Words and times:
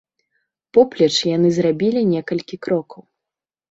Поплеч 0.77 1.15
яны 1.35 1.53
зрабілі 1.61 2.05
некалькі 2.13 2.55
крокаў. 2.67 3.11